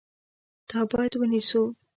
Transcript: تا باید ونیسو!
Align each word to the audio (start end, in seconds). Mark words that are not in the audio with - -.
تا 0.69 0.79
باید 0.91 1.13
ونیسو! 1.17 1.61